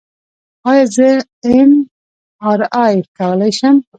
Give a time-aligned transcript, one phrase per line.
[0.69, 1.09] ایا زه
[1.49, 1.71] ایم
[2.49, 3.75] آر آی کولی شم؟